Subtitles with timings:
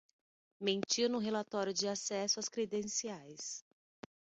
[0.59, 3.63] Mentiu no relatório de acesso às credenciais